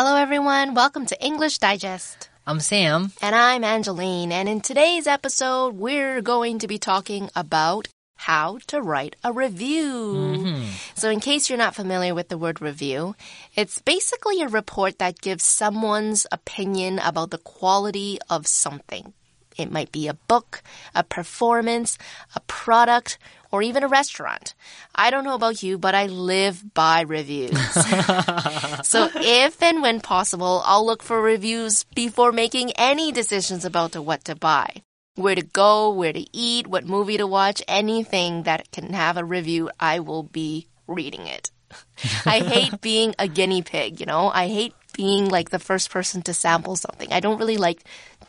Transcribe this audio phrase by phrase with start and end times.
[0.00, 0.74] Hello, everyone.
[0.74, 2.30] Welcome to English Digest.
[2.46, 3.10] I'm Sam.
[3.20, 4.30] And I'm Angeline.
[4.30, 10.14] And in today's episode, we're going to be talking about how to write a review.
[10.14, 10.70] Mm-hmm.
[10.94, 13.16] So, in case you're not familiar with the word review,
[13.56, 19.14] it's basically a report that gives someone's opinion about the quality of something.
[19.58, 20.62] It might be a book,
[20.94, 21.98] a performance,
[22.36, 23.18] a product,
[23.50, 24.54] or even a restaurant.
[24.94, 27.58] I don't know about you, but I live by reviews.
[28.82, 34.24] so if and when possible, I'll look for reviews before making any decisions about what
[34.26, 34.82] to buy.
[35.16, 39.24] Where to go, where to eat, what movie to watch, anything that can have a
[39.24, 41.50] review, I will be reading it.
[42.24, 44.30] I hate being a guinea pig, you know?
[44.32, 47.12] I hate being like the first person to sample something.
[47.14, 47.80] I don't really like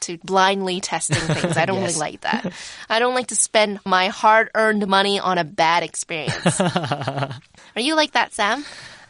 [0.05, 1.57] to blindly testing things.
[1.57, 1.97] I don't Yes.
[1.97, 2.53] really like that.
[2.87, 6.61] I don't like to spend my hard earned money on a bad experience.
[6.61, 8.63] Are you like that, Sam?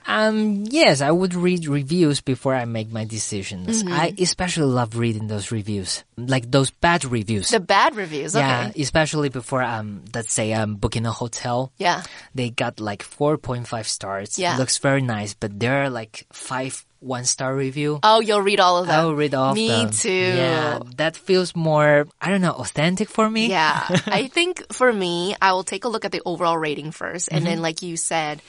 [0.08, 3.84] Um, yes, I would read reviews before I make my decisions.
[3.84, 3.94] Mm-hmm.
[3.94, 7.50] I especially love reading those reviews, like those bad reviews.
[7.50, 8.42] The bad reviews, okay.
[8.48, 11.72] Yeah, especially before um, let's say I'm booking a hotel.
[11.78, 12.02] Yeah.
[12.34, 14.40] They got like 4.5 stars.
[14.40, 14.58] Yeah.
[14.58, 18.00] Looks very nice, but there are like five one star review.
[18.04, 19.00] Oh, you'll read all of them.
[19.00, 19.92] I'll read all of Me them.
[19.92, 20.10] too.
[20.12, 23.48] Yeah, that feels more, I don't know, authentic for me.
[23.48, 23.86] Yeah.
[24.08, 27.30] I think for me, I will take a look at the overall rating first.
[27.32, 28.42] And then, like you said,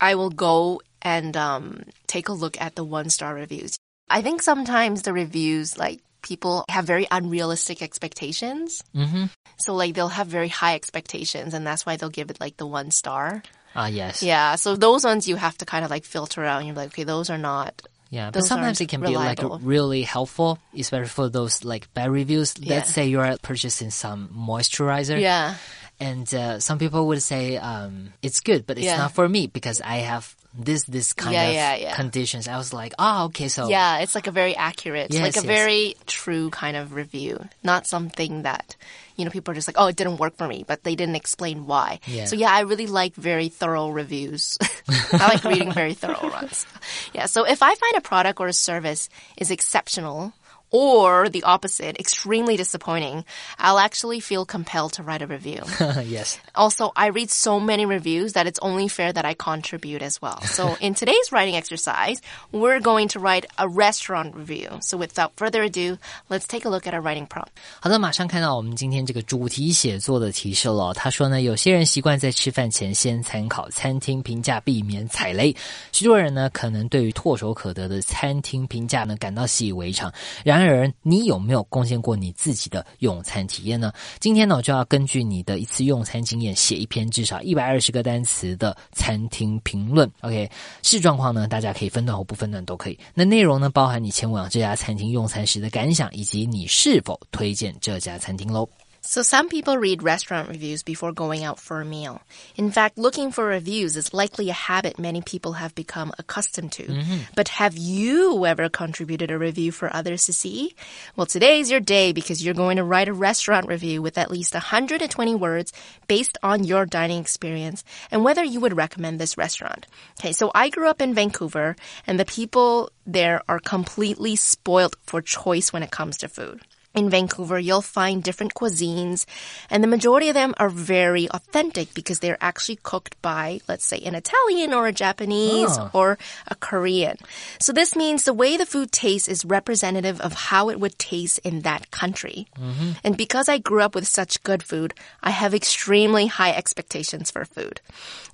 [0.00, 3.78] I will go and um, take a look at the one star reviews.
[4.08, 8.82] I think sometimes the reviews, like, people have very unrealistic expectations.
[8.94, 9.26] Mm-hmm.
[9.58, 12.66] So, like, they'll have very high expectations, and that's why they'll give it, like, the
[12.66, 13.42] one star.
[13.76, 14.22] Ah, yes.
[14.22, 14.56] Yeah.
[14.56, 16.58] So, those ones you have to kind of, like, filter out.
[16.58, 17.82] And you're like, okay, those are not.
[18.14, 22.54] Yeah, but sometimes it can be like really helpful, especially for those like bad reviews.
[22.60, 22.76] Yeah.
[22.76, 25.18] Let's say you're purchasing some moisturizer.
[25.20, 25.56] Yeah.
[25.98, 28.98] And uh, some people would say um, it's good, but it's Yeah.
[28.98, 31.94] not for me because I have this this kind Yeah, of yeah, yeah.
[31.96, 32.46] conditions.
[32.48, 35.46] I was like, oh, okay, so Yeah, it's like a very accurate, Yes, like a
[35.46, 35.58] yes.
[35.58, 37.44] very true kind of review.
[37.62, 38.76] Not something that,
[39.16, 41.16] you know, people are just like, oh, it didn't work for me, but they didn't
[41.16, 41.98] explain why.
[42.26, 44.56] So yeah, I really like very thorough reviews.
[45.12, 46.66] I like reading very thorough ones.
[47.12, 47.26] Yeah.
[47.26, 50.32] So if I find a product or a service is exceptional,
[50.73, 53.25] or the opposite, extremely disappointing,
[53.57, 55.63] I'll actually feel compelled to write a review.
[56.05, 56.37] yes.
[56.53, 60.39] Also, I read so many reviews that it's only fair that I contribute as well.
[60.43, 64.77] So in today's writing exercise, we're going to write a restaurant review.
[64.81, 65.97] So without further ado,
[66.29, 67.49] let's take a look at our writing prompt.
[67.81, 70.93] 好的，马上看到我们今天这个主题写作的提示了。
[70.93, 75.55] 他说呢，有些人习惯在吃饭前先参考餐厅评价，避免踩雷。
[75.91, 80.13] 许多人呢，可能对于唾手可得的餐厅评价呢感到习以为常。
[80.43, 83.92] 然而， 人你有没有贡献过你自己的用餐体验呢？
[84.20, 90.10] 今天呢，我就要根据你的一次用餐经验，写一篇至少一百二十个单词的餐厅评论。
[90.20, 90.50] OK，
[90.82, 92.98] 视状况呢，大家可以分段或不分段都可以。
[93.14, 98.68] 那内容呢，包含你前往这家餐厅用餐时的感想，以及你是否推荐这家餐厅喽。
[99.06, 102.22] So some people read restaurant reviews before going out for a meal.
[102.56, 106.84] In fact, looking for reviews is likely a habit many people have become accustomed to.
[106.84, 107.18] Mm-hmm.
[107.36, 110.74] But have you ever contributed a review for others to see?
[111.16, 114.54] Well, today's your day because you're going to write a restaurant review with at least
[114.54, 115.74] 120 words
[116.08, 119.86] based on your dining experience and whether you would recommend this restaurant.
[120.18, 121.76] Okay, so I grew up in Vancouver
[122.06, 126.62] and the people there are completely spoiled for choice when it comes to food.
[126.94, 129.26] In Vancouver, you'll find different cuisines,
[129.68, 133.98] and the majority of them are very authentic because they're actually cooked by, let's say,
[133.98, 135.90] an Italian or a Japanese Oh.
[135.92, 137.16] or a Korean.
[137.58, 141.40] So this means the way the food tastes is representative of how it would taste
[141.42, 142.46] in that country.
[142.58, 142.90] Mm-hmm.
[143.02, 147.44] And because I grew up with such good food, I have extremely high expectations for
[147.44, 147.80] food.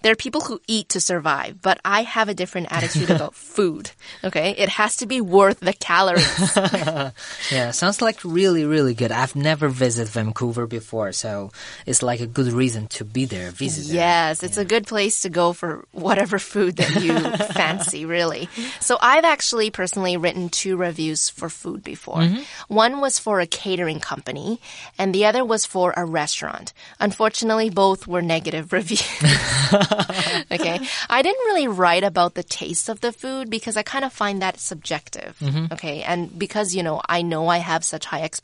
[0.03, 3.91] There are people who eat to survive, but I have a different attitude about food.
[4.23, 4.51] Okay?
[4.57, 6.29] It has to be worth the calories.
[7.51, 9.13] Yeah, sounds like really, really good.
[9.13, 11.53] I've never visited Vancouver before, so
[11.87, 13.97] it's like a good reason to be there, visit there.
[13.97, 17.15] Yes, it's a good place to go for whatever food that you
[17.55, 18.49] fancy, really.
[18.81, 22.17] So I've actually personally written two reviews for food before.
[22.17, 22.43] Mm-hmm.
[22.75, 24.61] One was for a catering company,
[24.99, 26.73] and the other was for a restaurant.
[26.99, 29.01] Unfortunately, both were negative reviews.
[30.51, 30.81] okay.
[31.09, 34.43] I didn't really write about the taste of the food because I kind of find
[34.43, 35.39] that subjective.
[35.39, 35.73] Mm-hmm.
[35.73, 36.03] Okay.
[36.03, 38.40] And because, you know, I know I have such high expectations,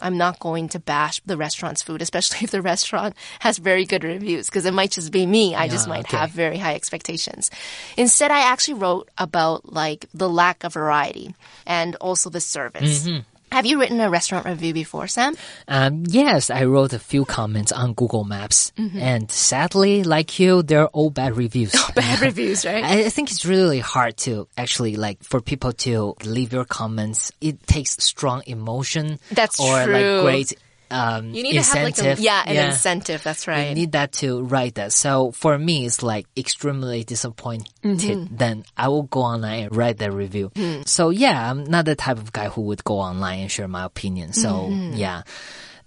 [0.00, 4.02] I'm not going to bash the restaurant's food, especially if the restaurant has very good
[4.04, 5.54] reviews, because it might just be me.
[5.54, 6.16] I just Yeah, might okay.
[6.16, 7.50] have very high expectations.
[7.96, 11.34] Instead, I actually wrote about like the lack of variety
[11.66, 13.06] and also the service.
[13.06, 13.20] Mm-hmm.
[13.52, 15.34] Have you written a restaurant review before, Sam?
[15.66, 18.98] Um, yes, I wrote a few comments on Google Maps, Mm-hmm.
[18.98, 21.72] and sadly, like you, they're all bad reviews.
[21.94, 22.84] Bad reviews, right?
[22.84, 27.32] I I think it's really hard to actually like for people to leave your comments.
[27.40, 29.18] It takes strong emotion.
[29.32, 29.92] That's or true.
[29.92, 30.52] like great
[30.90, 32.18] um You need to have like incentive.
[32.18, 33.22] a yeah, an incentive.
[33.22, 33.68] That's right.
[33.68, 34.92] You need that to write that.
[34.92, 37.68] So for me, it's like extremely disappointed.
[37.82, 38.36] Mm-hmm.
[38.36, 40.50] Then I will go online and write that review.
[40.56, 40.82] Hmm.
[40.86, 43.84] So yeah, I'm not the type of guy who would go online and share my
[43.84, 44.32] opinion.
[44.32, 44.94] So Mm-hmm.
[44.96, 45.22] yeah.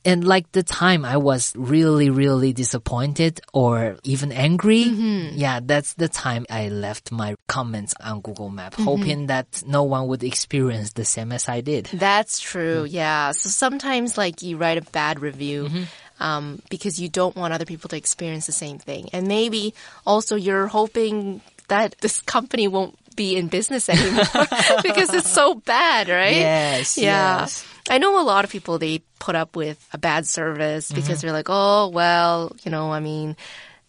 [0.05, 4.83] And like the time I was really, really disappointed or even angry.
[4.85, 5.37] Mm-hmm.
[5.39, 8.83] Yeah, that's the time I left my comments on Google Map, Mm-hmm.
[8.83, 11.85] hoping that no one would experience the same as I did.
[11.93, 12.83] That's true.
[12.83, 13.31] Yeah.
[13.31, 15.69] So sometimes, like, you write a bad review.
[16.19, 19.09] Um, because you don't want other people to experience the same thing.
[19.13, 19.73] And maybe
[20.05, 24.23] also you're hoping that this company won't be in business anymore
[24.83, 26.35] because it's so bad, right?
[26.37, 27.41] Yes, Yeah.
[27.41, 27.65] yes.
[27.89, 31.27] I know a lot of people, they put up with a bad service because mm-hmm.
[31.27, 33.35] they're like, oh, well, you know, I mean,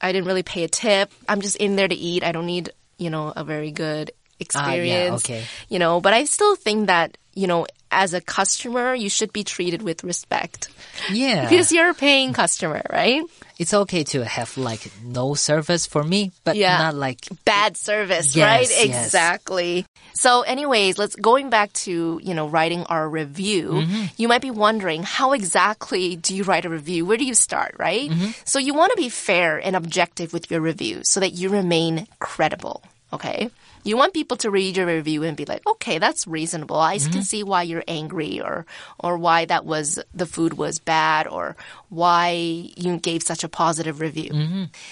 [0.01, 1.13] I didn't really pay a tip.
[1.29, 2.25] I'm just in there to eat.
[2.25, 5.25] I don't need, you know, a very good ah, experience.
[5.25, 5.45] okay.
[5.69, 9.45] You know, but I still think that, you know, as a customer, you should be
[9.45, 10.69] treated with respect
[11.13, 11.49] Yeah.
[11.49, 13.23] because you're a paying customer, right?
[13.57, 16.77] it's okay to have like no service for me, but Yeah.
[16.79, 18.69] not like bad service, Yes, right?
[18.69, 19.07] yes.
[19.07, 19.87] Exactly.
[20.13, 23.71] So anyways, let's going back to, you know, writing our review.
[23.87, 24.05] Mm-hmm.
[24.17, 27.07] You might be wondering how exactly do you write a review?
[27.07, 28.11] Where do you start, right?
[28.11, 28.31] Mm-hmm.
[28.45, 32.09] So you want to be fair and objective with your review so that you remain
[32.19, 32.83] credible,
[33.13, 33.51] okay?
[33.85, 36.81] You want people to read your review and be like, okay, that's reasonable.
[36.81, 37.13] I Mm-hmm.
[37.13, 38.65] can see why you're angry or,
[38.99, 41.55] or why that was, the food was bad or
[41.91, 42.31] why
[42.77, 44.33] you gave such a positive review.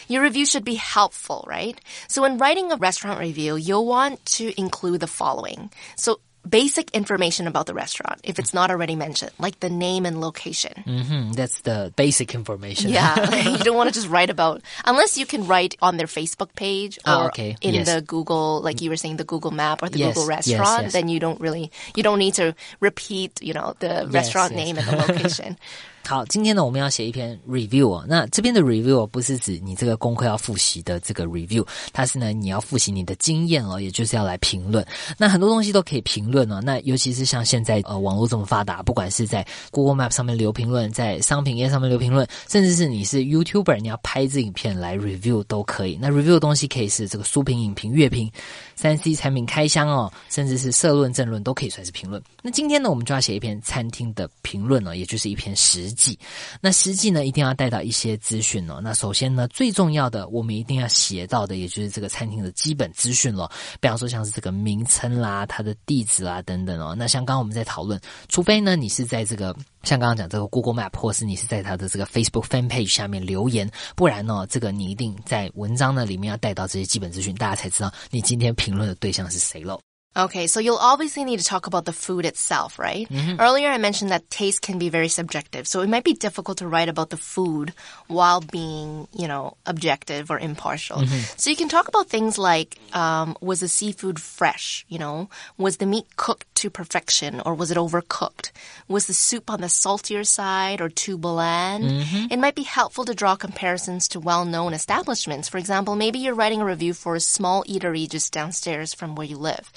[0.09, 1.81] Your review should be helpful, right?
[2.09, 5.71] So when writing a restaurant review, you'll want to include the following.
[5.97, 10.21] So basic information about the restaurant, if it's not already mentioned, like the name and
[10.21, 10.73] location.
[10.85, 12.91] hmm, that's the basic information.
[12.91, 13.15] Yeah,
[13.57, 16.99] you don't want to just write about unless you can write on their Facebook page
[16.99, 17.57] or Ah, okay.
[17.61, 17.87] in Yes.
[17.95, 20.83] the Google, like you were saying, the Google Map or the Yes, Google Restaurant.
[20.83, 20.93] yes.
[20.93, 24.87] Then you don't really, you don't need to repeat, you know, the restaurant name and
[24.89, 25.59] the location.
[26.05, 28.05] 好，今天呢，我们要写一篇 review 啊。
[28.09, 34.85] 那这边的 review 不是指你这个功课要复习的这个 review，它是呢你要复习你的经验哦，也就是要来评论。
[35.17, 36.61] 那很多东西都可以评论哦。
[36.61, 45.97] 那尤其是像现在呃网络这么发达，不管是在 Google Map 上面留评论，在商品页上面留评论，甚至是你是 YouTuber，你要拍这影片来 review 都可以。
[46.01, 48.31] 那 review 的东西可以是这个书评、影评、乐评、
[48.75, 52.21] 三 C 产品开箱哦，甚至是社论、政论都可以算是评论。
[52.43, 56.19] 那今天呢，我们就要写一篇餐厅的评论哦，也就是一篇实记。
[56.61, 58.81] 那实际呢，一定要带到一些资讯哦。
[58.83, 63.51] 那首先呢，最重要的，我们一定要写到的，也就是这个餐厅的基本资讯咯。
[63.81, 66.95] 比方说像是这个名称啦、它的地址啦等等哦。
[66.97, 79.81] 那像刚刚我们在讨论，除非呢你是在这个像刚刚讲这个 Google Map，或是你是在它的这个 Facebook Fan Page 下面留言，不然呢，这个你一定在文章呢里面要带到这些基本资讯，大家才知道你今天评论的对象是谁喽。
[80.15, 83.09] Okay, so you'll obviously need to talk about the food itself, right?
[83.41, 86.69] Earlier I mentioned that taste can be very subjective, so it might be difficult to
[86.69, 87.73] write about the food
[88.09, 91.07] while being, you know, objective or impartial.
[91.39, 94.85] So you can talk about things like, um, was the seafood fresh?
[94.89, 98.53] You know, was the meat cooked to perfection or was it overcooked?
[98.87, 101.85] Was the soup on the saltier side or too bland?
[101.85, 102.27] Mm-hmm.
[102.31, 105.49] It might be helpful to draw comparisons to well-known establishments.
[105.49, 109.27] For example, maybe you're writing a review for a small eatery just downstairs from where
[109.27, 109.73] you live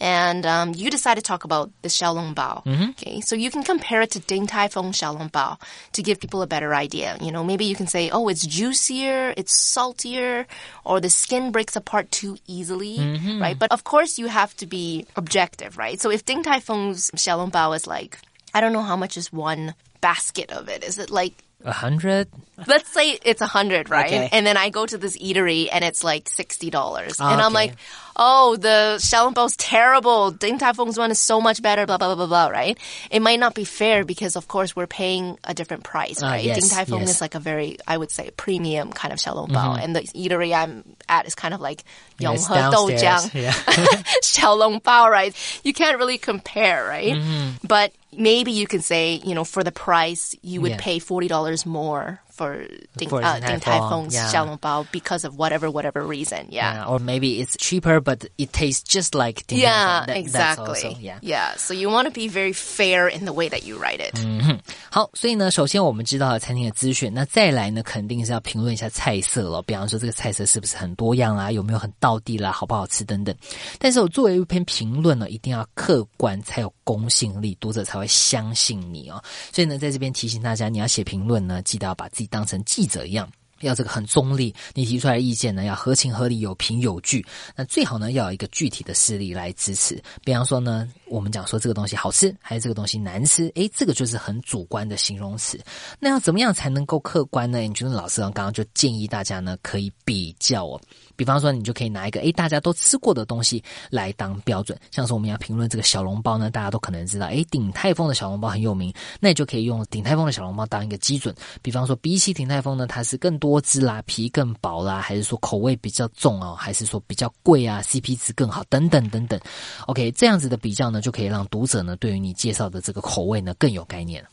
[0.00, 2.62] and um, you decide to talk about the xiaolong bao.
[2.90, 5.58] Okay, so you can compare it to Ding Tai Fung xiaolong bao
[5.92, 7.16] to give people a better idea.
[7.20, 10.46] You know, maybe you can say, oh, it's juicier, it's saltier,
[10.84, 12.98] or the skin breaks apart too easily,
[13.40, 13.58] right?
[13.58, 16.00] But of course, you have to be objective, right?
[16.00, 18.18] So if Ding Tai Fung's xiaolong bao is like,
[18.52, 20.84] I don't know how much is one basket of it.
[20.84, 21.32] Is it like
[21.64, 22.28] A hundred?
[22.66, 24.06] let's say it's a hundred, right?
[24.06, 24.28] Okay.
[24.32, 27.48] And then I go to this eatery and it's like sixty dollars, Ah, and I'm
[27.56, 27.66] okay.
[27.68, 27.74] like,
[28.14, 30.30] oh, the Xiaolongbao's terrible.
[30.30, 31.84] Ding Tai Fung's one is so much better.
[31.86, 32.48] Blah blah blah blah blah.
[32.48, 32.78] Right?
[33.10, 36.44] It might not be fair because of course we're paying a different price, Ah, right?
[36.44, 37.10] yes, Ding Tai Fung yes.
[37.10, 39.82] is like a very, I would say, premium kind of Xiaolongbao, Mm-hmm.
[39.82, 41.84] and the eatery I'm at is kind of like
[42.20, 42.74] Yonghe downstairs.
[42.74, 43.34] Doujiang.
[43.34, 43.52] Yeah.
[44.22, 45.60] Xiaolongbao, right?
[45.64, 47.14] You can't really compare, right?
[47.16, 47.66] Mm-hmm.
[47.66, 50.76] But maybe you can say, you know, for the price, you would Yeah.
[50.80, 52.66] pay $40 more for
[52.96, 54.28] Ding, for uh, Ding Tai Fung's yeah.
[54.28, 56.46] Xiaolongbao because of whatever whatever reason.
[56.50, 56.74] Yeah.
[56.74, 56.84] yeah.
[56.86, 60.68] or maybe it's cheaper, but it tastes just like Ding Yeah, Th exactly.
[60.68, 61.56] Also, yeah, yeah.
[61.56, 64.14] So you want to be very fair in the way that you write it.
[64.14, 64.36] Mm-hmm.
[64.36, 64.58] 嗯哼，
[64.90, 69.62] 好，所以呢，首先我们知道了餐厅的资讯，那再来呢，肯定是要评论一下菜色了。
[69.62, 73.34] 比方说这个菜色是不是很多样啦，有没有很到地啦，好不好吃等等。
[73.78, 79.22] 但是我作为一篇评论呢，一定要客观才有公信力，读者才会相信你哦。
[79.52, 82.25] 所以呢，在这边提醒大家，你要写评论呢，记得要把自己。
[82.26, 83.30] 当成记者一样。
[83.60, 87.24] 要这个很中立，你提出来的意见呢要合情合理、有凭有据。
[87.54, 90.02] 那最好呢要有一个具体的事例来支持。
[90.24, 95.58] 比方说呢，我们讲说这个东西好吃，还是这个东西难吃，诶，这个就是很主观的形容词。
[95.98, 97.60] 那要怎么样才能够客观呢？
[97.60, 100.80] 你觉得老师刚刚就建议大家呢可以比较哦。
[101.16, 111.34] 比方说，你就可以拿一个诶大家都吃过的东西来当标准，像是我们要评论这个小笼包呢，大家都可能知道，诶鼎泰丰的小笼包很有名，那你就可以用鼎泰丰的小笼包当一个基准。
[111.62, 119.40] 比方说，比起鼎泰丰呢，它是更多汁啦，皮更薄啦，还是说口味比较重哦，还是说比较贵啊，CP 值更好等等等等。
[119.86, 124.24] OK，这样子的比较呢，就可以让读者呢对于你介绍的这个口味呢更有概念。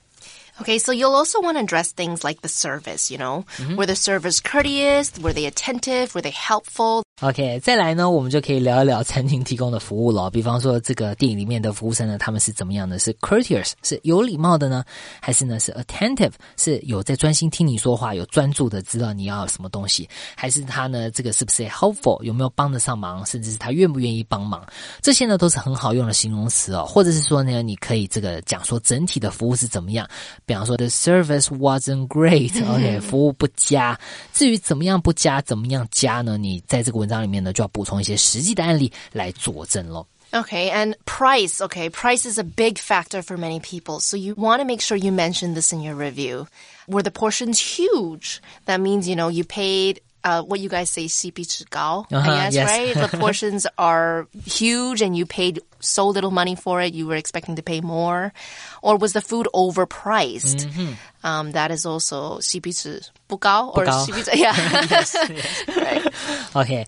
[0.61, 3.43] Okay, so you'll also want to address things like the service, you know?
[3.75, 5.09] Were the servers courteous?
[5.19, 6.13] Were they attentive?
[6.13, 7.01] Were they helpful?
[7.21, 10.31] OK，再来呢，我们就可以聊一聊餐厅提供的服务了。
[10.31, 12.97] 比方说，这个电影里面的服务生呢，他们是怎么样的？
[12.97, 14.83] 是 courteous，是有礼貌的呢，
[15.21, 20.09] 还是呢是 attentive，是有在专心听你说话，有专注的知道你要什么东西？
[20.35, 24.65] 还是他呢，这个是不是 helpful，有没有帮得上忙，甚至是他愿不愿意帮忙？
[24.99, 30.09] 这些呢都是很好用的形容词哦，或者是说呢，你可以这个讲说整体的服务是怎么样。
[30.47, 33.97] 比方说，the service wasn't great，OK， 服务不佳。
[34.33, 36.37] 至于怎么样不佳，怎么样加呢？
[36.37, 40.05] 你在这个文章里面呢，就要补充一些实际的案例来佐证喽。
[40.31, 41.61] Okay, and price.
[41.61, 43.99] Okay, price is a big factor for many people.
[43.99, 46.47] So you want to make sure you mention this in your review.
[46.87, 48.41] Were the portions huge?
[48.65, 52.17] That means, you know, you paid uh, what you guys say, CP 值高, uh -huh,
[52.17, 52.67] I uh-huh, guess, yes.
[52.67, 52.93] right?
[53.11, 57.55] The portions are huge and you paid so little money for it, you were expecting
[57.55, 58.33] to pay more?
[58.81, 60.65] Or was the food overpriced?
[60.65, 60.93] Mm-hmm.
[61.25, 64.53] Um, that is also CP 值不高 or CP 值 yeah
[64.89, 66.11] yes, yes.
[66.51, 66.85] OK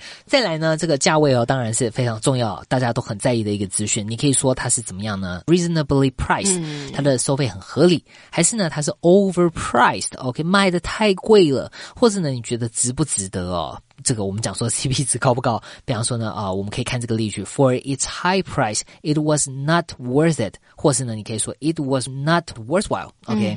[6.12, 13.82] priced，、嗯、它的收费很合理，还是呢它是 overpriced？OK，、okay, 卖的太贵了，或者呢你觉得值不值得哦？
[14.03, 15.63] 这个我们讲说 CP 值高不高？
[15.85, 23.55] 比方说呢，啊、我们可以看这个例句，For its high price, it was not worth it，或是呢，你可以说 It was not worthwhile。OK，、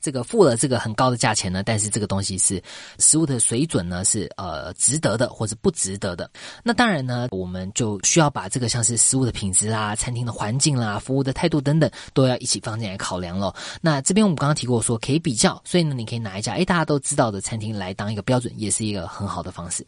[0.00, 2.62] 这个付了这个很高的价钱呢，但是这个东西是
[2.98, 6.30] 食物的水准呢是呃值得的或者不值得的。
[6.62, 13.54] 那当然呢，我们就需要把这个像是食物的品质啦、餐厅的环境啦、服务的态度等等，都要一起放进来考量咯。
[13.80, 19.86] 那这边我们刚刚提过说可以比较，所以呢，你可以拿一家哎大家都知道的餐厅来当一个标准，也是一个很好的方式。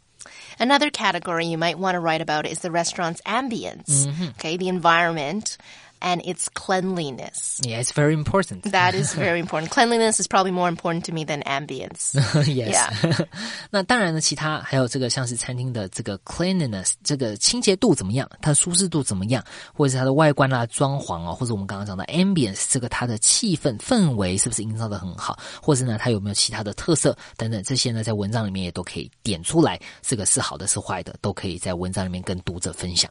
[0.59, 4.07] Another category you might want to write about is the restaurant's ambience.
[4.39, 5.57] Okay, the environment
[6.02, 7.60] and its cleanliness.
[7.64, 8.72] Yeah, it's very important.
[8.72, 9.72] That is very important.
[9.72, 12.14] Cleanliness is probably more important to me than ambience.
[12.46, 13.26] yes， Yeah.
[13.72, 19.44] 那当然呢，其他还有这个像是餐厅的这个 cleanliness，这个清洁度怎么样，它的舒适度怎么样，
[19.74, 33.10] 或者是它的外观啦、装潢哦，或者我们刚刚讲的 ambience，这个它的气氛氛围是不是营造的很好，或是呢它有没有其他的特色等等，这些呢在文章里面也都可以点出来，这个是好的是坏的，都可以在文章里面跟读者分享。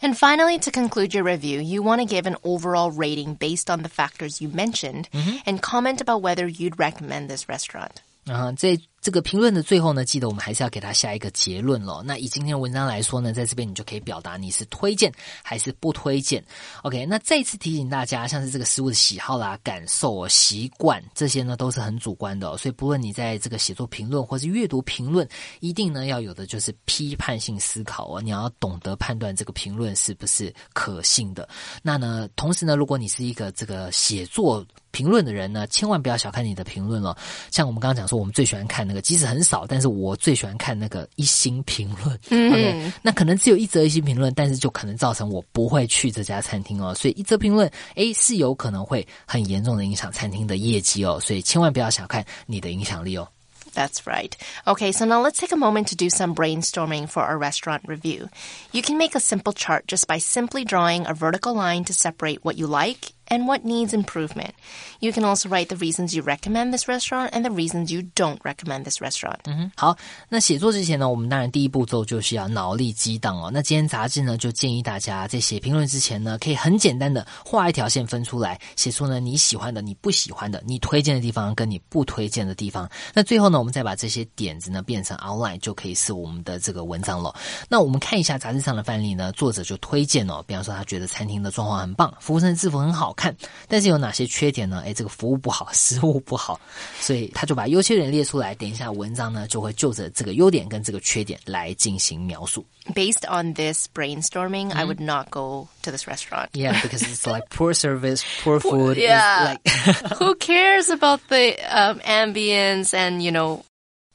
[0.00, 3.83] And finally, to conclude your review, you want to give an overall rating based on
[3.83, 5.37] the factors you mentioned mm-hmm.
[5.45, 8.01] and comment about whether you'd recommend this restaurant.
[8.25, 12.01] 啊，在这个评论的最后呢，记得我们还是要给他下一个结论咯。
[12.03, 15.13] 那以今天的文章来说呢，在这边你就可以表达你是推荐
[15.43, 16.43] 还是不推荐。
[16.81, 25.27] OK，那再一次提醒大家，像是这个食物的喜好啦、感受、哦、习惯这些呢，都是很主观的、所以不论你在这个写作评论或是阅读评论，
[25.59, 31.47] 一定呢要有的就是批判性思考哦，你要懂得判断这个评论是不是可信的。
[31.83, 37.16] 那呢，同时呢，如果你是一个这个写作评论的人呢，千万不要小看你的评论了。
[37.50, 42.14] 像我们刚刚讲说，我们最喜欢看那个，即使很少，但是我最喜欢看那个一星评论。
[42.26, 46.94] OK，那可能只有一则一星评论，但是就可能造成我不会去这家餐厅哦。
[46.94, 51.20] 所以一则评论，诶，是有可能会很严重的影响餐厅的业绩哦。
[51.20, 53.28] 所以千万不要小看你的影响力哦。
[53.72, 54.32] That's right.
[54.66, 58.28] Okay, so now let's take a moment to do some brainstorming for our restaurant review.
[58.72, 62.40] You can make a simple chart just by simply drawing a vertical line to separate
[62.42, 64.51] what you like and what needs improvement.
[64.99, 68.39] You can also write the reasons you recommend this restaurant and the reasons you don't
[68.43, 69.39] recommend this restaurant.
[69.45, 69.95] 嗯，好，
[70.29, 73.49] 那写作之前呢，我们当然第一步骤就是要脑力激荡哦。
[73.53, 82.89] 那今天杂志呢就建议大家在写评论之前呢，可以很简单的画一条线分出来，写出呢你喜欢的、你不喜欢的、你推荐的地方跟你不推荐的地方。
[83.13, 87.33] 那最后呢，我们再把这些点子呢变成 outline，就可以是我们的这个文章了。
[87.69, 93.34] 那我们看一下杂志上的范例呢，作者就推荐哦，比方说他觉得餐厅的状况很棒，服务生的制服很好 看，
[93.68, 94.82] 但是有哪些缺点呢？
[94.84, 96.60] 哎，这个服务不好，食物不好，
[97.00, 98.54] 所以他就把优缺点列出来。
[98.54, 102.64] 等一下文章呢就会就着这个优点跟这个缺点来进行描述。
[102.94, 106.48] Based on this brainstorming, I would not go to this restaurant.
[106.52, 108.96] Yeah, because it's like poor service, poor food.
[108.96, 109.56] it's Yeah.
[109.64, 113.64] like Who cares about the um, ambience and, you know,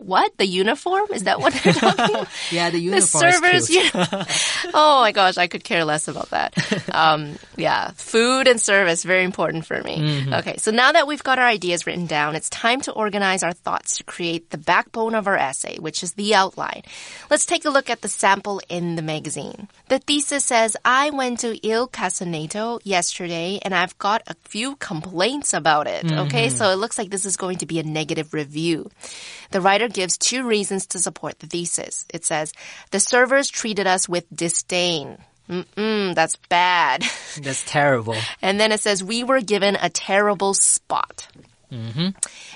[0.01, 0.37] what?
[0.39, 1.09] The uniform?
[1.13, 2.29] Is that what they're talking about?
[2.51, 3.83] yeah, the the uniform is servers, you
[4.75, 6.55] oh my gosh, I could care less about that.
[6.95, 9.99] Um, yeah, food and service, very important for me.
[9.99, 10.35] Mm-hmm.
[10.35, 13.53] Okay, so now that we've got our ideas written down, it's time to organize our
[13.53, 16.83] thoughts to create the backbone of our essay, which is the outline.
[17.29, 19.69] Let's take a look at the sample in the magazine.
[19.89, 25.53] The thesis says, I went to Il Casaneto yesterday and I've got a few complaints
[25.53, 26.11] about it.
[26.11, 28.91] Okay, so it looks like this is going to be a negative review.
[29.51, 32.07] The writer gives two reasons to support the thesis.
[32.13, 32.53] It says,
[32.91, 35.19] the servers treated us with disdain.
[35.49, 37.03] Mm-mm, that's bad.
[37.43, 38.15] That's terrible.
[38.41, 41.27] And then it says, we were given a terrible spot.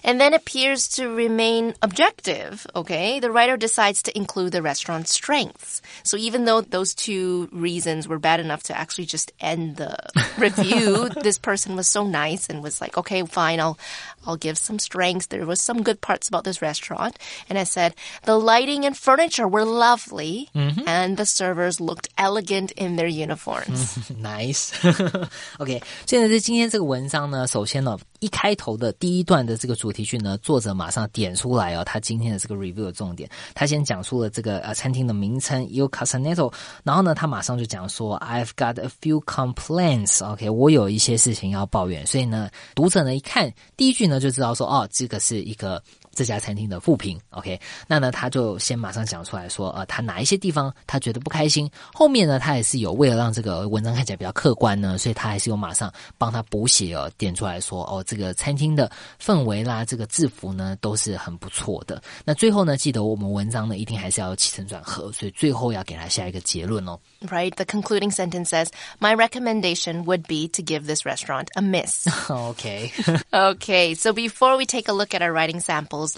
[0.01, 3.19] And then appears to remain objective, okay?
[3.19, 5.81] The writer decides to include the restaurant's strengths.
[6.03, 9.97] So even though those two reasons were bad enough to actually just end the
[10.37, 13.77] review, this person was so nice and was like, okay, fine, I'll,
[14.25, 15.25] I'll give some strengths.
[15.25, 17.19] There was some good parts about this restaurant.
[17.49, 22.95] And I said, the lighting and furniture were lovely and the servers looked elegant in
[22.95, 24.09] their uniforms.
[24.11, 24.71] Nice.
[25.59, 36.50] OK，所以呢，在今天这个文章呢，首先呢， 一开头的第一段的这个主题句呢，作者马上点出来哦，他今天的这个 review 的重点，他先讲述了这个呃餐厅的名称 Il Casaneto，
[36.82, 45.82] 然后呢，他马上就讲说 I've got a few complaints，OK，、我有一些事情要抱怨，所以呢，读者呢一看第一句呢就知道说哦，这个是一个。
[46.14, 51.70] 这家餐厅的负评，OK，那呢，他就先马上讲出来说，呃，他哪一些地方他觉得不开心。
[51.92, 58.90] 后面呢，他也是有为了让这个文章看起来比较客观呢，所以他还是有马上帮他补写哦，点出来说，哦，这个餐厅的
[59.20, 62.00] 氛围啦，这个制服呢都是很不错的。
[62.24, 66.98] 那最后呢，记得我们文章呢一定还是要起承转合，所以最后要给他下一个结论哦。
[67.26, 67.54] right?
[67.54, 68.68] The concluding sentence says,
[69.00, 72.06] My recommendation would be to give this restaurant a miss.
[72.30, 75.60] OK，okay, so before we take a look at our writing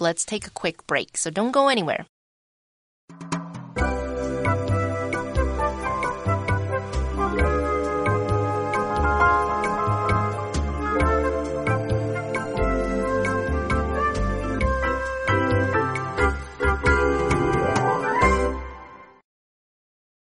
[0.01, 1.17] let's take a quick break.
[1.17, 2.05] So don't go anywhere.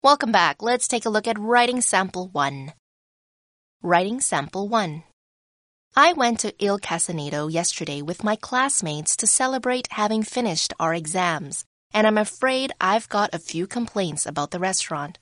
[0.07, 0.63] Welcome back.
[0.63, 2.73] Let's take a look at writing sample one.
[3.83, 5.03] Writing sample one.
[5.99, 11.65] I went to Il Casanito yesterday with my classmates to celebrate having finished our exams,
[11.95, 15.19] and I'm afraid I've got a few complaints about the restaurant.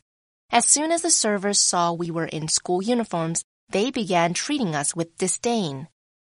[0.51, 4.97] As soon as the servers saw we were in school uniforms, they began treating us
[4.97, 5.87] with disdain.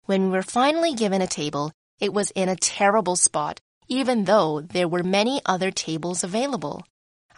[0.06, 4.62] When we were finally given a table, it was in a terrible spot, even though
[4.62, 6.82] there were many other tables available.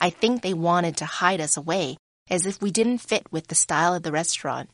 [0.00, 1.96] I think they wanted to hide us away,
[2.30, 4.70] as if we didn't fit with the style of the restaurant.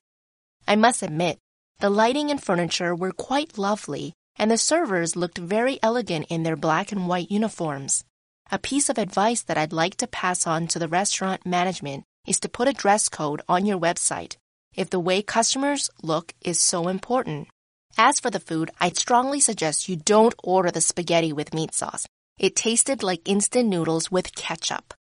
[0.66, 1.38] I must admit,
[1.80, 6.56] the lighting and furniture were quite lovely, and the servers looked very elegant in their
[6.56, 8.04] black and white uniforms.
[8.50, 12.40] A piece of advice that I'd like to pass on to the restaurant management is
[12.40, 14.36] to put a dress code on your website
[14.74, 17.48] if the way customers look is so important.
[17.96, 22.06] As for the food, I'd strongly suggest you don't order the spaghetti with meat sauce.
[22.38, 24.94] It tasted like instant noodles with ketchup.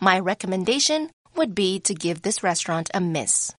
[0.00, 3.52] My recommendation would be to give this restaurant a miss.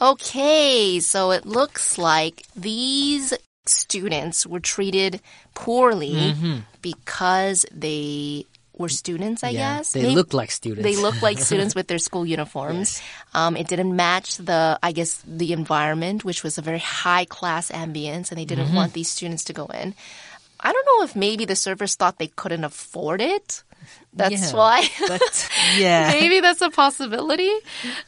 [0.00, 3.32] Okay, so it looks like these
[3.66, 5.20] students were treated
[5.54, 6.34] poorly
[6.82, 8.44] because they
[8.76, 9.92] were students, I yeah, guess.
[9.92, 10.82] they Maybe- look like students.
[10.82, 13.00] they look like students with their school uniforms.
[13.32, 17.70] Um, it didn't match the, I guess, the environment, which was a very high class
[17.70, 19.94] ambience, and they didn't want these students to go in.
[20.58, 23.62] I don't know if maybe the servers thought they couldn't afford it.
[24.12, 24.88] That's Yeah, why.
[25.08, 26.10] But yeah.
[26.12, 27.50] Maybe that's a possibility.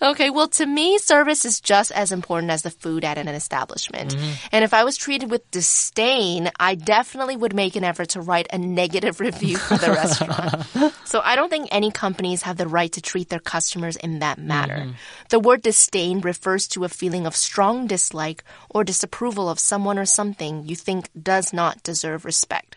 [0.01, 4.15] Okay, well, to me, service is just as important as the food at an establishment.
[4.15, 4.33] Mm-hmm.
[4.53, 8.47] And if I was treated with disdain, I definitely would make an effort to write
[8.53, 10.93] a negative review for the restaurant.
[11.07, 14.39] So I don't think any companies have the right to treat their customers in that
[14.39, 14.81] manner.
[14.81, 14.93] Mm-hmm.
[15.31, 20.05] The word disdain refers to a feeling of strong dislike or disapproval of someone or
[20.05, 22.77] something you think does not deserve respect.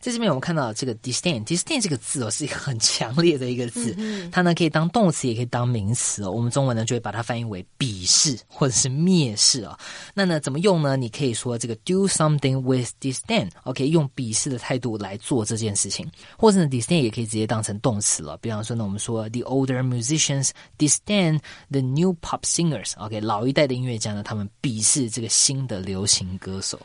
[0.00, 3.96] 在这边我们看到这个 disdain，disdain 这个字哦是一个很强烈的一个字，
[4.30, 6.30] 它呢可以当动词，也可以当名词哦。
[6.30, 9.76] 我们中文呢就会把它翻译为鄙视或者是蔑视哦。
[10.14, 10.96] 那呢怎么用呢？
[10.96, 16.08] 你可以说这个 do something with disdain，OK，、用鄙视的态度来做这件事情，
[16.38, 18.36] 或者呢 disdain 也可以直接当成动词了。
[18.38, 21.38] 比方说呢，我们说 the older musicians disdain
[21.70, 26.78] the new pop singers，OK，、老一代的音乐家呢，他们鄙视这个新的流行歌手。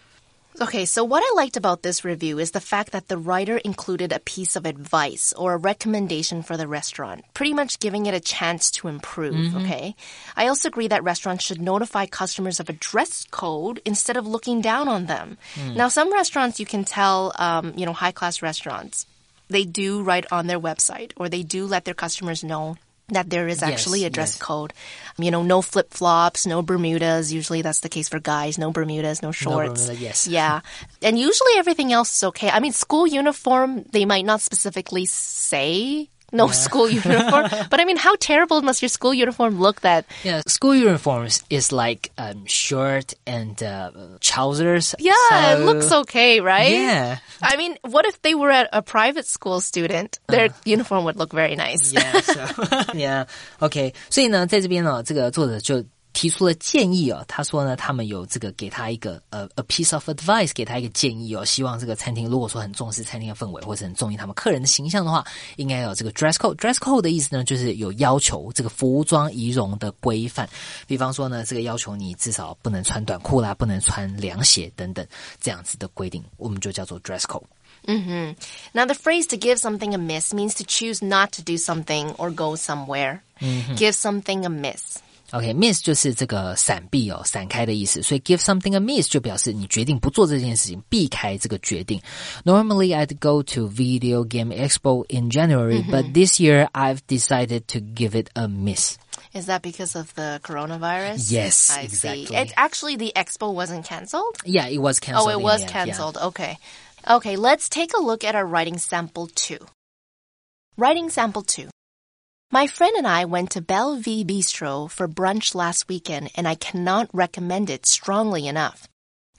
[0.62, 4.12] Okay, so what I liked about this review is the fact that the writer included
[4.12, 8.20] a piece of advice or a recommendation for the restaurant, pretty much giving it a
[8.20, 9.96] chance to improve, okay?
[10.38, 14.62] I also agree that restaurants should notify customers of a dress code instead of looking
[14.62, 15.40] down on them.
[15.76, 19.08] Now, some restaurants you can tell, um, you know, high class restaurants,
[19.50, 22.78] they do write on their website or they do let their customers know
[23.12, 24.42] that there is actually a dress yes.
[24.42, 24.74] code.
[25.18, 27.32] Um, you know, no flip flops, no Bermudas.
[27.32, 28.58] Usually that's the case for guys.
[28.58, 29.88] No Bermudas, no shorts.
[29.88, 30.28] Bermuda, yes.
[30.28, 30.62] Yeah.
[31.02, 32.50] And usually everything else is okay.
[32.50, 37.97] I mean, school uniform, they might not specifically say no school uniform, but I mean,
[37.97, 43.15] how terrible must your school uniform look that, Yeah, school uniforms is like um, shirt
[43.27, 44.95] and uh, trousers.
[44.99, 45.13] yeah,
[45.55, 46.73] it So- looks okay, right?
[46.73, 47.19] Yeah.
[47.41, 50.19] I mean, what if they were at a private school student?
[50.29, 51.93] Their uniform would look very nice.
[51.93, 52.45] Yeah, so,
[52.93, 53.25] yeah,
[53.61, 53.95] OK。
[54.11, 57.25] 所以呢，在这边呢，这个作者就 提出了建议哦。
[57.29, 61.45] 他说呢，他们有这个给他一个呃 a piece of advice，给他一个建议哦。
[61.45, 65.25] 希望这个餐厅如果说很重视餐厅的氛围，或者很重视他们客人的形象的话，
[65.57, 70.49] 应该有这个 dress code。dress code 的意思呢，就是有要求这个服装仪容的规范。
[70.87, 75.07] 比方说呢，这个要求你至少不能穿短裤啦，不能穿凉鞋等等
[75.41, 77.45] 这样子的规定，我们就叫做 dress code。
[78.73, 82.13] Now, the phrase to give something a miss means to choose not to do something
[82.15, 83.21] or go somewhere.
[83.77, 84.99] Give something a miss.
[85.33, 88.01] OK，miss、就是这个闪避哦，闪开的意思。
[88.01, 92.01] 所以 give something a miss 就表示你决定不做这件事情，避开这个决定。
[92.45, 98.15] Normally I'd go to Video Game Expo in January, but this year I've decided to give
[98.15, 98.99] it a miss.
[99.33, 101.31] Is that because of the coronavirus?
[101.31, 102.23] Yes, I see.
[102.23, 102.37] exactly.
[102.37, 104.37] It, actually, the expo wasn't canceled?
[104.45, 105.29] Yeah, it was canceled.
[105.29, 105.85] Oh, it in was the end, yeah.
[105.85, 106.19] canceled.
[106.19, 106.59] Okay.
[107.09, 109.59] Okay, let's take a look at our writing sample two.
[110.79, 111.69] Writing sample two.
[112.54, 117.08] My friend and I went to Bellevue Bistro for brunch last weekend and I cannot
[117.14, 118.90] recommend it strongly enough.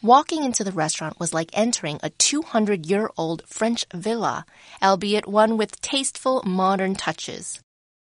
[0.03, 4.47] Walking into the restaurant was like entering a 200 year old French villa,
[4.83, 7.61] albeit one with tasteful modern touches.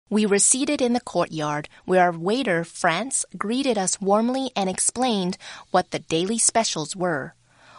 [0.09, 5.39] We were seated in the courtyard where our waiter, France, greeted us warmly and explained
[5.73, 7.35] what the daily specials were.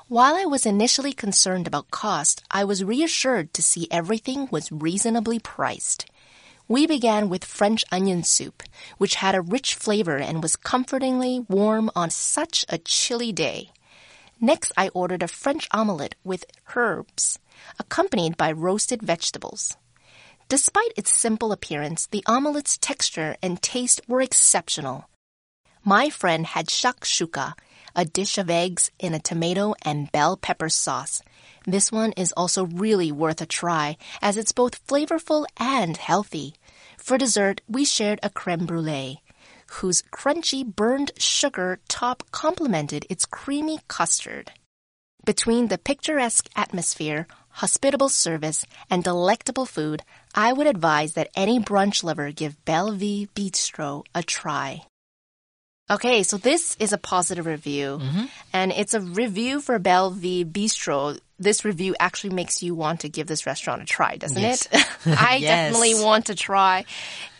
[0.09, 5.39] While I was initially concerned about cost, I was reassured to see everything was reasonably
[5.39, 6.11] priced.
[6.71, 8.63] We began with French onion soup,
[8.97, 13.71] which had a rich flavor and was comfortingly warm on such a chilly day.
[14.39, 17.39] Next, I ordered a French omelette with herbs,
[17.77, 19.75] accompanied by roasted vegetables.
[20.47, 25.09] Despite its simple appearance, the omelette's texture and taste were exceptional.
[25.83, 27.53] My friend had shakshuka,
[27.97, 31.21] a dish of eggs in a tomato and bell pepper sauce.
[31.65, 36.55] This one is also really worth a try as it's both flavorful and healthy.
[37.01, 39.21] For dessert, we shared a creme brulee,
[39.81, 44.51] whose crunchy burned sugar top complemented its creamy custard.
[45.25, 50.03] Between the picturesque atmosphere, hospitable service, and delectable food,
[50.35, 54.83] I would advise that any brunch lover give Bellevue Bistro a try.
[55.91, 58.25] Okay, so this is a positive review, mm-hmm.
[58.53, 61.19] and it's a review for Bellevue Bistro.
[61.37, 64.67] This review actually makes you want to give this restaurant a try, doesn't Yes.
[64.71, 64.85] it?
[65.05, 65.73] I Yes.
[65.73, 66.85] definitely want to try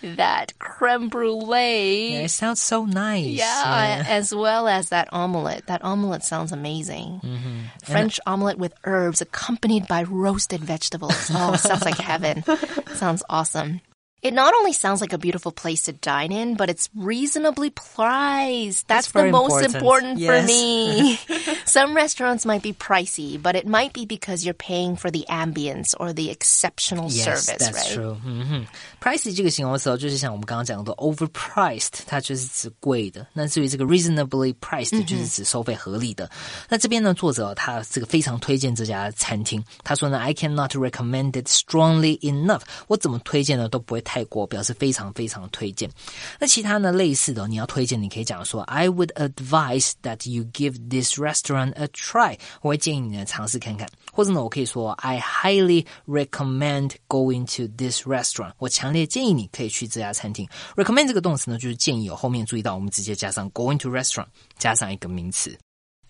[0.04, 2.14] that creme brulee.
[2.14, 3.28] Yeah, it sounds so nice.
[3.28, 5.68] Yeah, as well as that omelet.
[5.68, 7.22] That omelet sounds amazing.
[7.24, 7.60] Mm-hmm.
[7.92, 11.30] French omelet with herbs accompanied by roasted vegetables.
[11.34, 12.44] Oh, sounds like heaven.
[12.96, 13.80] sounds awesome.
[14.23, 18.89] It not only sounds like a beautiful place to dine in, but it's reasonably priced.
[18.89, 19.77] That's, That's the most important.
[19.77, 20.41] important Yes.
[20.41, 21.19] for me.
[21.65, 25.95] Some restaurants might be pricey, but it might be because you're paying for the ambience
[26.01, 27.95] or the exceptional Yes, service, that's right?
[27.95, 28.17] true.
[28.25, 28.67] 嗯哼，
[29.01, 33.25] pricey 这个形容词哦，就是像我们刚刚讲的 overpriced，它就是指贵的。
[33.33, 36.29] 那至于这个 reasonably priced，就是指收费合理的。
[36.69, 39.63] 那这边呢，作者哦他这个非常推荐这家餐厅。
[39.85, 42.63] 他说呢，I cannot recommend it strongly enough。
[42.89, 45.90] 我怎么推荐呢都不会太 过，表示非常非常推荐。
[46.40, 52.38] 那其他呢类似的，你要推荐，你可以讲说，I would advise that you give this restaurant a try。
[52.62, 58.54] 我会建议你呢尝试看看，或者呢，我可以说，I highly recommend going to this restaurant。
[58.58, 60.48] 我强烈建议你可以去这家餐厅。
[60.76, 65.58] recommend 这个动词呢，就是建议哦，后面注意到我们直接加上 going to restaurant，加上一个名词。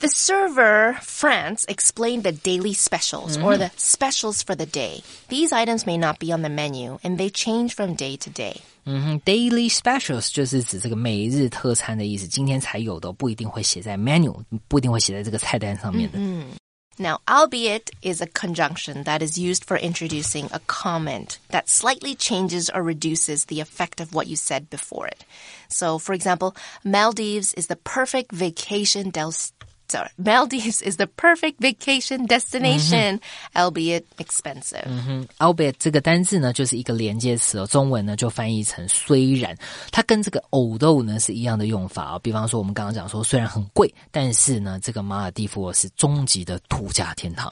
[0.00, 5.02] The server, France, explained the daily specials or the specials for the day.
[5.28, 8.60] These items may not be on the menu and they change from day to day.
[8.84, 16.18] 嗯哼，daily specials 就是指这个每日特餐的意思，今天才有的，不一定会写在 menu，不一定会写在这个菜单上面的。
[16.98, 22.70] Now, albeit is a conjunction that is used for introducing a comment that slightly changes
[22.70, 25.24] or reduces the effect of what you said before it.
[25.68, 29.34] So, for example, Maldives is the perfect vacation del-
[29.90, 33.20] sorry, Maldives is the perfect vacation destination,
[33.54, 34.82] albeit expensive.
[34.86, 39.56] 嗯，albeit 这个单字呢，就是一个连接词哦，中文呢就翻译成虽然，
[39.92, 42.18] 它跟这个 although 呢是一样的用法哦。
[42.18, 47.48] 比方说，我们刚刚讲说，虽然很贵，但是呢，这个马尔蒂夫是终极的度假天堂。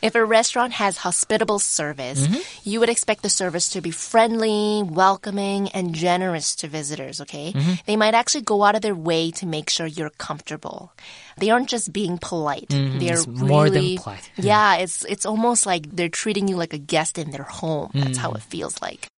[0.00, 2.26] If a restaurant has hospitable service,
[2.64, 7.52] you would expect the service to be friendly, welcoming, and generous to visitors, okay?
[7.84, 10.92] They might actually go out of their way to make sure you're comfortable.
[11.38, 12.68] They aren't just being polite.
[12.70, 14.30] They're it's more than really, polite.
[14.36, 17.90] Yeah, it's it's almost like they're treating you like a guest in their home.
[17.92, 19.08] That's how it feels like.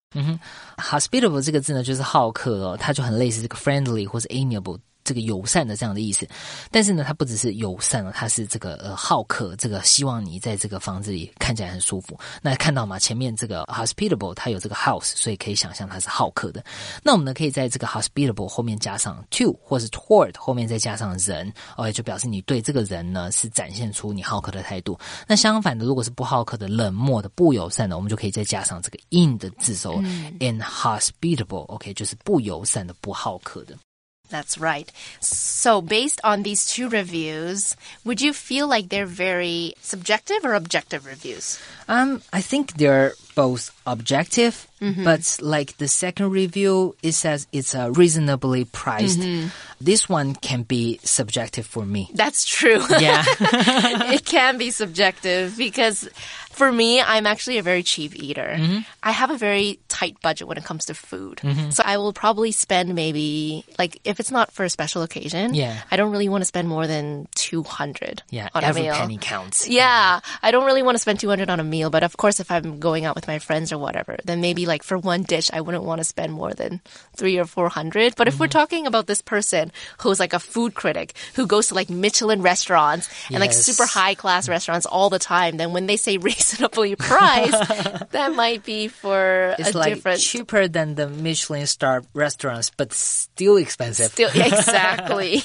[0.79, 6.28] hospitable 这个字呢，就是好客哦，它就很类似这个 friendly 或是 amiable 这个友善的这样的意思。
[6.72, 12.18] 但是呢，它不只是友善了，它是这个呃好客，这个希望你在这个房子里看起来很舒服。
[12.42, 12.98] 那看到吗？
[13.00, 16.64] 前面这个 hospitable 它有这个 house，所以可以想象它是好客的。
[17.04, 24.98] 那我们呢，可以在这个 hospitable 后面加上 to 或是 toward 后面再加上人，哦，也就表示你对这个人呢是展现出你好客的态度。
[25.28, 30.02] 那相反的，如果是不好客的、冷漠的、不友善的，我们就可以再加上这个 in 的字首、
[30.40, 33.78] inhospitable，OK，、就是不友善的、不好客的。
[34.30, 34.92] That's right.
[35.20, 41.06] So, based on these two reviews, would you feel like they're very subjective or objective
[41.06, 41.60] reviews?
[41.88, 44.68] Um, I think they're both objective,
[45.04, 49.20] but like the second review, it says it's uh, reasonably priced.
[49.82, 52.10] This one can be subjective for me.
[52.14, 52.82] That's true.
[52.90, 53.24] Yeah.
[54.14, 56.08] it can be subjective because
[56.54, 58.56] for me, I'm actually a very cheap eater.
[58.58, 58.80] Mm-hmm.
[59.02, 61.42] I have a very tight budget when it comes to food.
[61.72, 65.78] So I will probably spend maybe, like, if it's not for a special occasion, Yeah.
[65.92, 68.94] I don't really want to spend more than 200 yeah, on every a meal.
[68.96, 69.68] penny counts.
[69.74, 72.52] Yeah, I don't really want to spend 200 on a meal, but of course, if
[72.52, 75.62] I'm going out with my friends or whatever, then maybe like for one dish, I
[75.62, 76.82] wouldn't want to spend more than
[77.16, 78.16] three or 400.
[78.16, 81.74] But if we're talking about this person who's like a food critic who goes to
[81.76, 85.98] like Michelin restaurants and like super high class restaurants all the time, then when they
[85.98, 90.20] say reasonably priced, that might be for It's a like different.
[90.20, 94.12] cheaper than the Michelin star restaurants, but still expensive.
[94.12, 95.42] Still, exactly.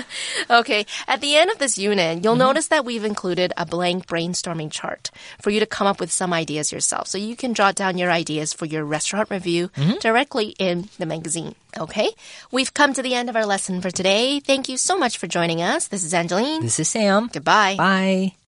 [0.50, 0.86] okay.
[1.08, 2.40] At the end of this unit, you'll mm-hmm.
[2.40, 6.32] notice that we've included a blank brainstorming chart for you to come up with some
[6.32, 7.08] ideas yourself.
[7.08, 9.98] So you can jot down your ideas for your restaurant review mm-hmm.
[9.98, 11.54] directly in the magazine.
[11.78, 12.10] Okay.
[12.50, 14.40] We've come to the end of our lesson for today.
[14.40, 15.88] Thank you so much for joining us.
[15.88, 16.62] This is Angeline.
[16.62, 17.28] this is Sam.
[17.32, 17.76] Goodbye.
[17.76, 18.45] Bye.